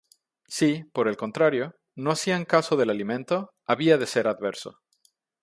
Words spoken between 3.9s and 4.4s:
de ser